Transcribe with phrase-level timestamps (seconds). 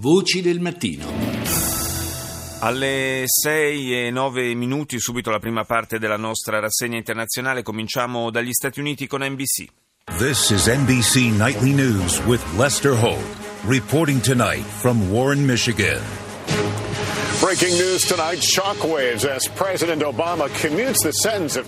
[0.00, 1.10] Voci del mattino.
[2.60, 8.52] Alle 6 e 9 minuti, subito la prima parte della nostra rassegna internazionale, cominciamo dagli
[8.52, 9.66] Stati Uniti con NBC.
[10.16, 13.26] This is NBC Nightly News with Lester Holt,
[13.66, 16.27] reporting tonight from Warren, Michigan.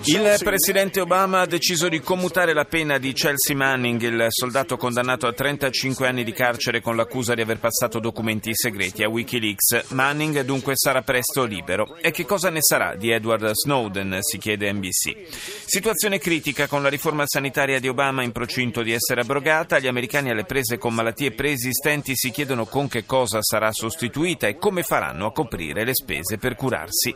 [0.02, 5.28] Il presidente Obama ha deciso di commutare la pena di Chelsea Manning, il soldato condannato
[5.28, 9.90] a 35 anni di carcere con l'accusa di aver passato documenti segreti a Wikileaks.
[9.90, 11.96] Manning dunque sarà presto libero.
[12.00, 15.28] E che cosa ne sarà di Edward Snowden, si chiede NBC.
[15.66, 19.78] Situazione critica con la riforma sanitaria di Obama in procinto di essere abrogata.
[19.78, 24.56] Gli americani alle prese con malattie preesistenti si chiedono con che cosa sarà sostituita e
[24.56, 27.14] come faranno a coprire le spese per curarsi.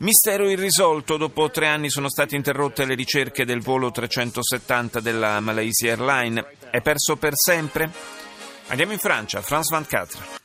[0.00, 1.16] Mistero irrisolto.
[1.16, 6.44] Dopo tre anni sono state interrotte le ricerche del volo 370 della Malaysia Airlines.
[6.70, 7.90] È perso per sempre?
[8.68, 10.41] Andiamo in Francia, France 24.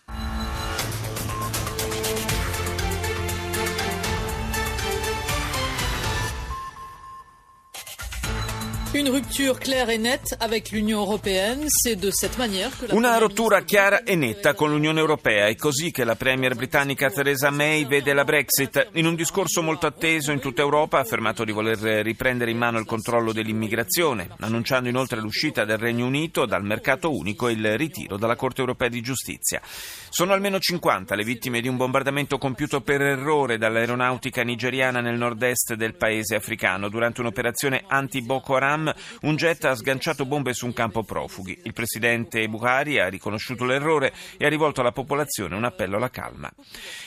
[12.91, 15.47] Una rottura chiara e netta con l'Unione Europea.
[15.47, 18.91] È così che la premier britannica Theresa May vede la Brexit.
[18.93, 22.79] In un discorso molto atteso in tutta Europa ha affermato di voler riprendere in mano
[22.79, 28.15] il controllo dell'immigrazione, annunciando inoltre l'uscita del Regno Unito dal mercato unico e il ritiro
[28.15, 29.61] dalla Corte Europea di Giustizia.
[30.09, 35.73] Sono almeno 50 le vittime di un bombardamento compiuto per errore dall'aeronautica nigeriana nel nord-est
[35.73, 36.87] del paese africano.
[36.87, 41.59] Durante un'operazione anti-Boko Haram un jet ha sganciato bombe su un campo profughi.
[41.63, 46.51] Il presidente Buhari ha riconosciuto l'errore e ha rivolto alla popolazione un appello alla calma.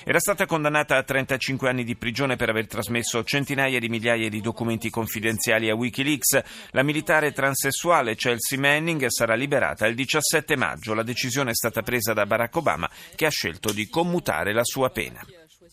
[0.05, 4.41] Era stata condannata a 35 anni di prigione per aver trasmesso centinaia di migliaia di
[4.41, 6.43] documenti confidenziali a Wikileaks.
[6.71, 10.95] La militare transessuale Chelsea Manning sarà liberata il 17 maggio.
[10.95, 14.91] La decisione è stata presa da Barack Obama che ha scelto di commutare la sua
[14.91, 15.25] pena.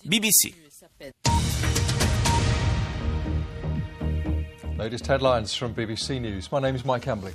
[0.03, 1.76] BBC.
[4.77, 6.51] Latest headlines from BBC News.
[6.51, 7.33] My name is Mike Embley.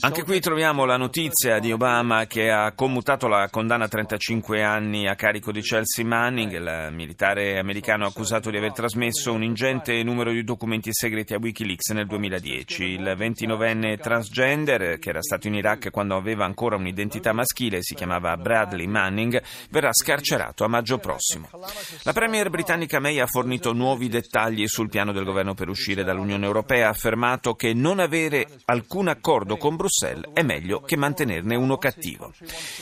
[0.00, 5.06] Anche qui troviamo la notizia di Obama che ha commutato la condanna a 35 anni
[5.06, 10.32] a carico di Chelsea Manning, il militare americano accusato di aver trasmesso un ingente numero
[10.32, 12.84] di documenti segreti a Wikileaks nel 2010.
[12.84, 18.34] Il 29enne transgender, che era stato in Iraq quando aveva ancora un'identità maschile, si chiamava
[18.38, 21.50] Bradley Manning, verrà scarcerato a maggio prossimo.
[22.04, 26.28] La premier britannica May ha fornito nuovi dettagli sul piano del governo per uscire dall'Unione
[26.32, 31.76] Europea, ha affermato che non avere alcun accordo con Bruxelles è meglio che mantenerne uno
[31.76, 32.32] cattivo.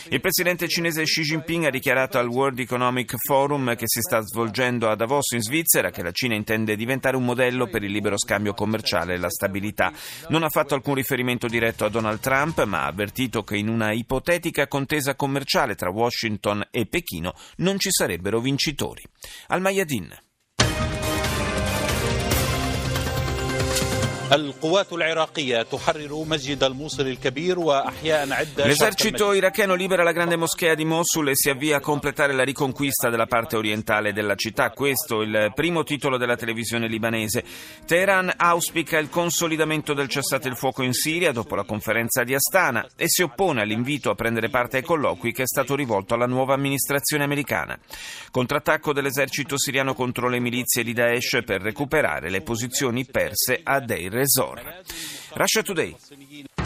[0.08, 4.88] Il presidente cinese Xi Jinping ha dichiarato al World Economic Forum che si sta svolgendo
[4.88, 8.54] a Davos in Svizzera che la Cina intende diventare un modello per il libero scambio
[8.54, 9.92] commerciale e la stabilità.
[10.28, 13.92] Non ha fatto alcun riferimento diretto a Donald Trump, ma ha avvertito che in una
[13.92, 19.02] ipotetica contesa commerciale tra Washington e Pechino non ci sarebbero vincitori.
[19.48, 20.26] Al Mayadin.
[28.66, 33.08] L'esercito iracheno libera la grande moschea di Mosul e si avvia a completare la riconquista
[33.08, 34.70] della parte orientale della città.
[34.72, 37.42] Questo è il primo titolo della televisione libanese.
[37.86, 42.86] Teheran auspica il consolidamento del cessate il fuoco in Siria dopo la conferenza di Astana
[42.96, 46.52] e si oppone all'invito a prendere parte ai colloqui che è stato rivolto alla nuova
[46.52, 47.78] amministrazione americana.
[48.30, 54.16] Contrattacco dell'esercito siriano contro le milizie di Daesh per recuperare le posizioni perse a Deir
[54.18, 54.60] Ezor.
[55.36, 56.57] Russia Today.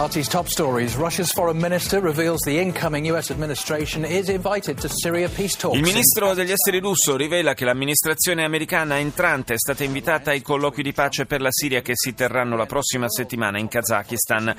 [0.00, 0.96] RT's top stories.
[0.96, 5.76] Russia's foreign minister reveals the incoming US administration is invited to Syria peace talks.
[5.76, 10.82] Il ministro degli esteri russo rivela che l'amministrazione americana entrante è stata invitata ai colloqui
[10.82, 14.54] di pace per la Siria che si terranno la prossima settimana in Kazakistan.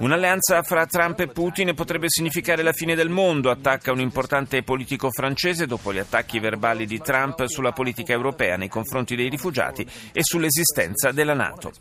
[0.00, 5.10] Un'alleanza fra Trump e Putin potrebbe significare la fine del mondo, attacca un importante politico
[5.10, 10.20] francese dopo gli attacchi verbali di Trump sulla politica europea nei confronti dei rifugiati e
[10.22, 11.72] sull'esistenza della Nato.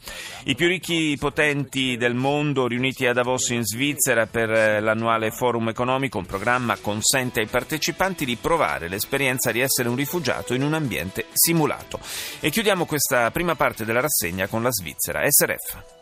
[0.46, 5.70] I più ricchi potenti del mondo riuniti a Davos in Svizzera per eh, l'annuale forum
[5.70, 10.74] economico, un programma consente ai partecipanti di provare l'esperienza di essere un rifugiato in un
[10.74, 12.00] ambiente simulato.
[12.40, 15.22] E chiudiamo questa prima parte della rassegna con la Svizzera.
[15.28, 16.00] SRF.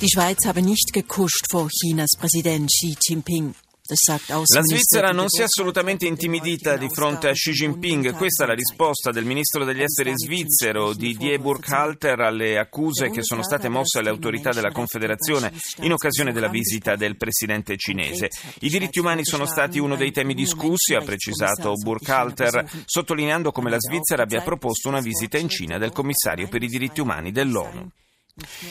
[0.00, 3.54] Die Schweiz habe nicht gekuscht vor Chinas Präsident Xi Jinping.
[3.84, 8.12] La Svizzera non si è assolutamente intimidita di fronte a Xi Jinping.
[8.12, 13.42] Questa è la risposta del ministro degli esteri svizzero Didier Burkhalter alle accuse che sono
[13.42, 18.28] state mosse alle autorità della Confederazione in occasione della visita del presidente cinese.
[18.60, 23.80] I diritti umani sono stati uno dei temi discussi, ha precisato Burkhalter, sottolineando come la
[23.80, 27.90] Svizzera abbia proposto una visita in Cina del commissario per i diritti umani dell'ONU.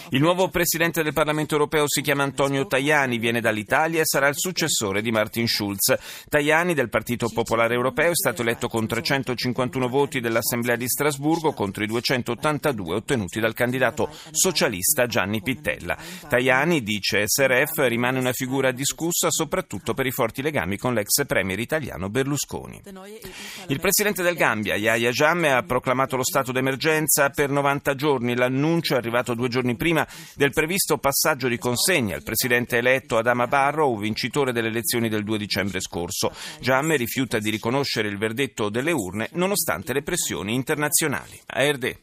[0.09, 4.35] Il nuovo presidente del Parlamento europeo si chiama Antonio Tajani, viene dall'Italia e sarà il
[4.35, 5.95] successore di Martin Schulz.
[6.27, 11.83] Tajani del Partito Popolare Europeo è stato eletto con 351 voti dell'Assemblea di Strasburgo contro
[11.83, 15.95] i 282 ottenuti dal candidato socialista Gianni Pittella.
[16.27, 21.59] Tajani, dice SRF, rimane una figura discussa soprattutto per i forti legami con l'ex premier
[21.59, 22.81] italiano Berlusconi.
[23.67, 28.35] Il presidente del Gambia, Yahya Jammeh, ha proclamato lo stato d'emergenza per 90 giorni.
[28.35, 33.45] L'annuncio è arrivato due giorni prima del previsto passaggio di consegna al presidente eletto Adama
[33.45, 36.33] Barrow, vincitore delle elezioni del 2 dicembre scorso.
[36.59, 41.39] Jammeh rifiuta di riconoscere il verdetto delle urne nonostante le pressioni internazionali.
[41.45, 42.00] ARD.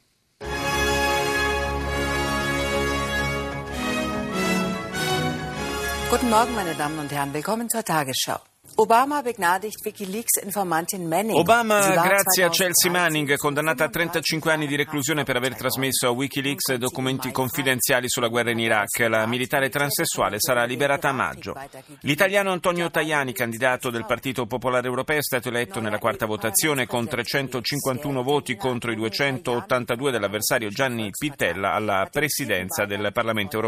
[6.11, 7.33] Guten Morgen, meine Damen und Herren.
[7.35, 8.41] Willkommen zur Tagesschau.
[8.81, 11.37] Obama begnadigt Wikileaks Informantin Manning.
[11.37, 16.11] Obama, grazie a Chelsea Manning, condannata a 35 anni di reclusione per aver trasmesso a
[16.11, 19.01] Wikileaks documenti confidenziali sulla guerra in Iraq.
[19.09, 21.57] La militare transessuale sarà liberata a maggio.
[22.03, 27.09] L'italiano Antonio Tajani, candidato del Partito Popolare Europeo, è stato eletto nella quarta votazione con
[27.09, 33.61] 351 voti contro i 282 dell'avversario Gianni Pittella alla presidenza del Parlamento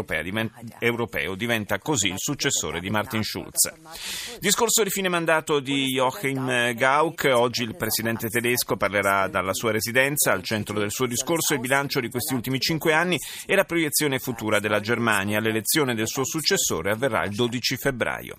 [0.79, 1.35] europeo.
[1.35, 3.73] Diventa così il successore di Martin Schulz.
[4.39, 7.31] Discorso di fine mandato di Joachim Gauck.
[7.33, 10.31] Oggi il presidente tedesco parlerà dalla sua residenza.
[10.31, 13.17] Al centro del suo discorso il bilancio di questi ultimi cinque anni
[13.47, 15.39] e la proiezione futura della Germania.
[15.39, 18.35] L'elezione del suo successore avverrà il 12 febbraio.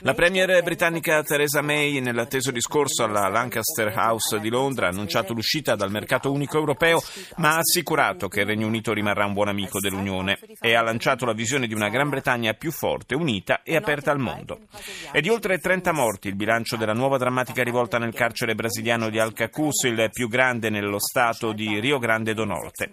[0.00, 5.74] La premier britannica Theresa May, nell'atteso discorso alla Lancaster House di Londra, ha annunciato l'uscita
[5.74, 7.02] dal mercato unico europeo,
[7.36, 11.24] ma ha assicurato che il Regno Unito rimarrà un buon amico dell'Unione e ha lanciato
[11.24, 14.60] la visione di una Gran Bretagna più forte, unita e aperta al mondo.
[15.10, 19.18] È di oltre 30 morti il bilancio della nuova drammatica rivolta nel carcere brasiliano di
[19.18, 22.92] Alcacus, il più grande nello stato di Rio Grande do Norte.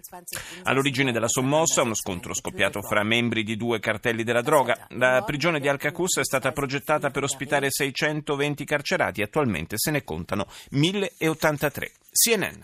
[0.62, 4.86] All'origine della sommossa, uno scontro scoppiato fra membri di due cartelli della droga.
[4.90, 10.46] La prigione di Alcacus è stata progettata per ospitare 620 carcerati, attualmente se ne contano
[10.70, 11.90] 1083.
[12.12, 12.60] CNN.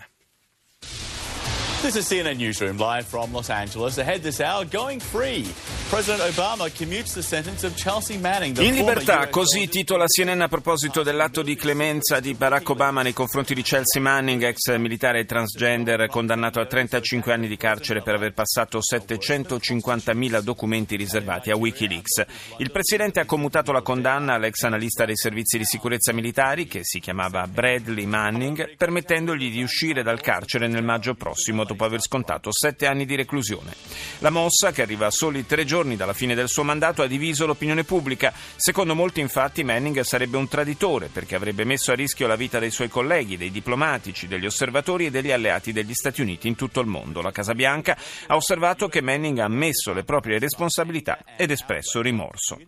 [1.81, 3.99] This is CNN Newsroom live from Los Angeles.
[3.99, 5.47] Ahead this hour, going free.
[5.89, 8.59] President Obama commutes the sentence of Chelsea Manning.
[8.59, 13.55] In libertà, così titola CNN a proposito dell'atto di clemenza di Barack Obama nei confronti
[13.55, 18.81] di Chelsea Manning, ex militare transgender condannato a 35 anni di carcere per aver passato
[18.81, 22.25] 750.000 documenti riservati a Wikileaks.
[22.59, 26.99] Il presidente ha commutato la condanna all'ex analista dei servizi di sicurezza militari, che si
[26.99, 32.87] chiamava Bradley Manning, permettendogli di uscire dal carcere nel maggio prossimo dopo aver scontato sette
[32.87, 33.75] anni di reclusione.
[34.19, 37.47] La mossa, che arriva a soli tre giorni dalla fine del suo mandato, ha diviso
[37.47, 38.33] l'opinione pubblica.
[38.57, 42.71] Secondo molti, infatti, Manning sarebbe un traditore perché avrebbe messo a rischio la vita dei
[42.71, 46.87] suoi colleghi, dei diplomatici, degli osservatori e degli alleati degli Stati Uniti in tutto il
[46.87, 47.23] mondo.
[47.23, 52.59] La Casa Bianca ha osservato che Manning ha ammesso le proprie responsabilità ed espresso rimorso.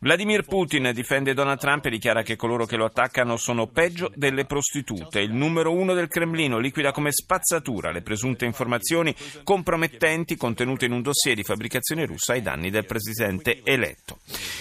[0.00, 4.46] Vladimir Putin difende Donald Trump e dichiara che coloro che lo attaccano sono peggio delle
[4.46, 5.20] prostitute.
[5.20, 11.00] Il numero uno del Cremlino liquida come spazzatura le presunte informazioni compromettenti contenute in un
[11.00, 14.18] dossier di fabbricazione russa ai danni del presidente eletto.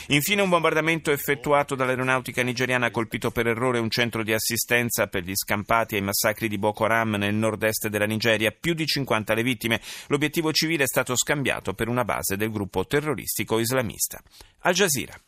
[0.07, 5.23] Infine un bombardamento effettuato dall'aeronautica nigeriana ha colpito per errore un centro di assistenza per
[5.23, 8.55] gli scampati ai massacri di Boko Haram nel nord-est della Nigeria.
[8.57, 9.81] Più di 50 le vittime.
[10.07, 14.21] L'obiettivo civile è stato scambiato per una base del gruppo terroristico islamista.
[14.61, 15.19] Al Jazeera.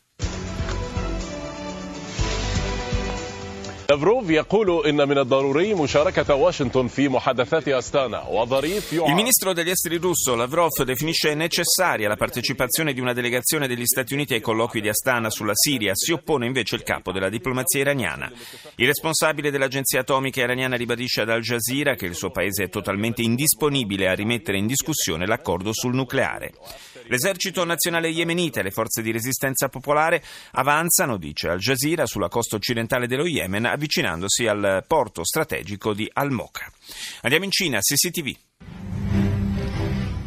[9.06, 14.14] Il ministro degli esteri russo Lavrov definisce necessaria la partecipazione di una delegazione degli Stati
[14.14, 18.32] Uniti ai colloqui di Astana sulla Siria, si oppone invece il capo della diplomazia iraniana.
[18.81, 23.21] Il responsabile dell'agenzia atomica iraniana ribadisce ad Al Jazeera che il suo paese è totalmente
[23.21, 26.53] indisponibile a rimettere in discussione l'accordo sul nucleare.
[27.07, 32.55] L'esercito nazionale yemenita e le forze di resistenza popolare avanzano, dice Al Jazeera, sulla costa
[32.57, 36.69] occidentale dello Yemen, avvicinandosi al porto strategico di Al-Moka.
[37.21, 38.35] Andiamo in Cina, CCTV.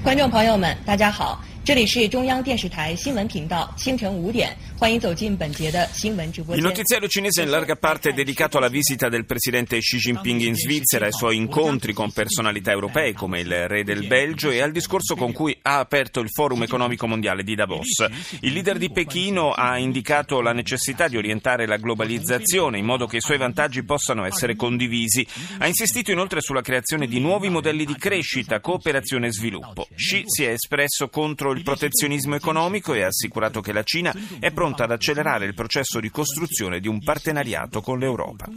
[0.03, 1.45] 观众朋友们，大家好。
[1.65, 6.71] 这里是中央电视台新闻频道，清晨五点，欢迎走进本节的新闻直播 Il 间。
[6.71, 11.07] notiziario cinese in larga parte è dedicato alla visita del presidente Xi Jinping in Svizzera,
[11.07, 15.33] ai suoi incontri con personalità europee come il re del Belgio e al discorso con
[15.33, 18.05] cui ha aperto il Forum economico mondiale di Davos.
[18.41, 23.19] Il leader di Pechino ha indicato la necessità di orientare la globalizzazione in modo che
[23.19, 25.27] i suoi vantaggi possano essere condivisi.
[25.59, 29.87] Ha insistito inoltre sulla creazione di nuovi modelli di crescita, cooperazione e sviluppo.
[29.95, 34.14] Xi si è espresso contro il il protezionismo economico e ha assicurato che la Cina
[34.40, 38.48] è pronta ad accelerare il processo di costruzione di un partenariato con l'Europa.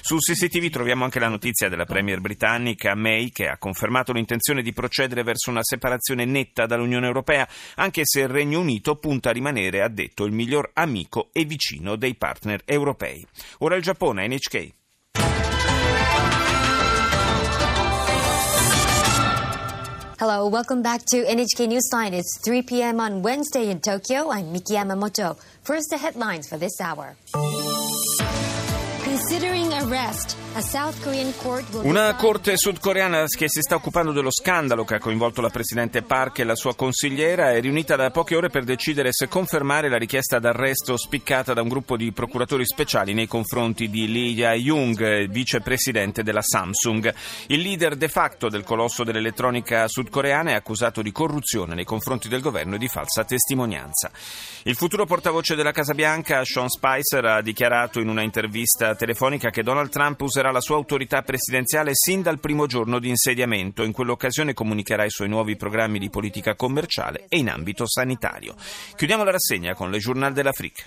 [0.00, 4.72] Su CCTV troviamo anche la notizia della premier britannica May che ha confermato l'intenzione di
[4.72, 9.82] procedere verso una separazione netta dall'Unione Europea, anche se il Regno Unito punta a rimanere,
[9.82, 13.26] ha detto, il miglior amico e vicino dei partner europei.
[13.58, 14.75] Ora il Giappone, NHK.
[20.18, 22.14] Hello, welcome back to NHK Newsline.
[22.14, 23.00] It's 3 p.m.
[23.00, 24.30] on Wednesday in Tokyo.
[24.30, 25.36] I'm Miki Yamamoto.
[25.62, 27.16] First, the headlines for this hour.
[29.04, 30.38] Considering arrest,
[31.82, 36.38] Una corte sudcoreana che si sta occupando dello scandalo che ha coinvolto la presidente Park
[36.38, 40.38] e la sua consigliera è riunita da poche ore per decidere se confermare la richiesta
[40.38, 46.40] d'arresto spiccata da un gruppo di procuratori speciali nei confronti di Lee Jae-young, vicepresidente della
[46.40, 47.12] Samsung.
[47.48, 52.40] Il leader de facto del colosso dell'elettronica sudcoreana è accusato di corruzione nei confronti del
[52.40, 54.10] governo e di falsa testimonianza.
[54.62, 59.62] Il futuro portavoce della Casa Bianca, Sean Spicer, ha dichiarato in una intervista telefonica che
[59.62, 63.82] Donald Trump userà la sua autorità presidenziale sin dal primo giorno di insediamento.
[63.82, 68.54] In quell'occasione comunicherà i suoi nuovi programmi di politica commerciale e in ambito sanitario.
[68.94, 70.84] Chiudiamo la rassegna con le Journal de l'Afrique.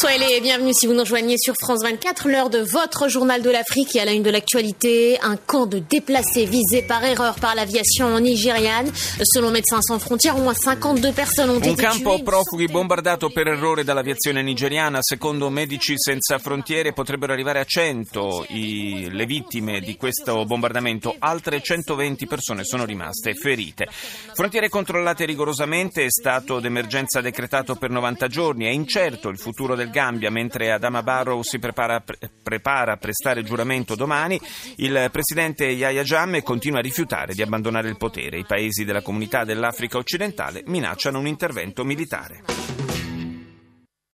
[0.00, 3.50] Soyez les bienvenus si vous nous rejoignez sur France 24, l'heure de votre journal de
[3.50, 7.54] l'Afrique et à la une de l'actualité, un camp de déplacés visé par erreur par
[7.54, 8.90] l'aviation nigériane.
[9.22, 13.48] Selon Médecins sans frontières, au moins 52 personnes ont Un été campo profughi bombardato per
[13.48, 15.00] errore dall'aviazione nigeriana.
[15.02, 21.14] Secondo Medici Senza Frontiere potrebbero arrivare a 100 i- le vittime di questo bombardamento.
[21.18, 23.86] Altre 120 persone sono rimaste ferite.
[24.32, 28.64] Frontiere controllate rigorosamente, stato d'emergenza decretato per 90 giorni.
[28.64, 33.42] È incerto il futuro del Gambia mentre Adama Barrow si prepara, pre- prepara a prestare
[33.42, 34.40] giuramento domani.
[34.76, 38.38] Il presidente Yahya Jammeh continua a rifiutare di abbandonare il potere.
[38.38, 42.89] I paesi della comunità dell'Africa occidentale minacciano un intervento militare.